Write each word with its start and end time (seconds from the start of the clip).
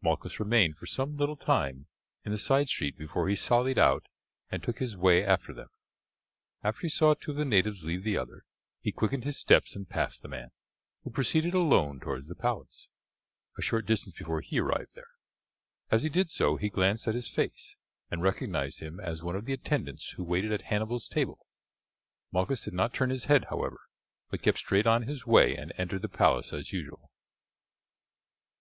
Malchus 0.00 0.38
remained 0.38 0.76
for 0.76 0.86
some 0.86 1.16
little 1.16 1.34
time 1.34 1.88
in 2.24 2.30
the 2.30 2.38
side 2.38 2.68
street 2.68 2.96
before 2.96 3.28
he 3.28 3.34
sallied 3.34 3.76
out 3.76 4.06
and 4.48 4.62
took 4.62 4.78
his 4.78 4.96
way 4.96 5.24
after 5.24 5.52
them. 5.52 5.68
After 6.62 6.82
he 6.82 6.88
saw 6.88 7.14
two 7.14 7.32
of 7.32 7.36
the 7.38 7.44
natives 7.44 7.82
leave 7.82 8.04
the 8.04 8.16
other, 8.16 8.44
he 8.82 8.92
quickened 8.92 9.24
his 9.24 9.36
steps 9.36 9.74
and 9.74 9.88
passed 9.88 10.22
the 10.22 10.28
man, 10.28 10.50
who 11.02 11.10
proceeded 11.10 11.54
alone 11.54 11.98
towards 11.98 12.28
the 12.28 12.36
palace, 12.36 12.88
a 13.58 13.62
short 13.62 13.84
distance 13.84 14.16
before 14.16 14.42
he 14.42 14.60
arrived 14.60 14.94
there. 14.94 15.10
As 15.90 16.04
he 16.04 16.08
did 16.08 16.30
so 16.30 16.54
he 16.54 16.68
glanced 16.70 17.08
at 17.08 17.16
his 17.16 17.26
face, 17.26 17.74
and 18.12 18.22
recognized 18.22 18.78
him 18.78 19.00
as 19.00 19.24
one 19.24 19.34
of 19.34 19.44
the 19.44 19.52
attendants 19.54 20.10
who 20.10 20.22
waited 20.22 20.52
at 20.52 20.62
Hannibal's 20.62 21.08
table. 21.08 21.48
Malchus 22.30 22.62
did 22.64 22.74
not 22.74 22.94
turn 22.94 23.10
his 23.10 23.24
head, 23.24 23.46
however, 23.46 23.80
but 24.30 24.40
kept 24.40 24.58
straight 24.58 24.86
on 24.86 25.02
his 25.02 25.26
way 25.26 25.56
and 25.56 25.72
entered 25.76 26.02
the 26.02 26.08
palace 26.08 26.52
as 26.52 26.72
usual. 26.72 27.10